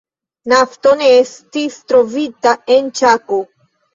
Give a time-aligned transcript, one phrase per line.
[0.51, 3.41] Nafto ne estis trovita en Ĉako.